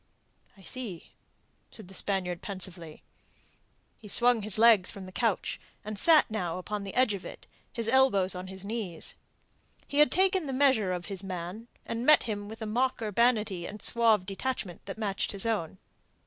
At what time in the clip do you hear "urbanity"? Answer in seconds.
12.99-13.67